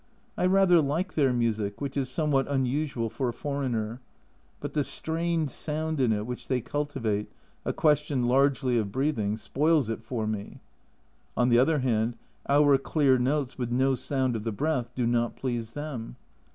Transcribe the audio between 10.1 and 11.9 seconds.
me. On the other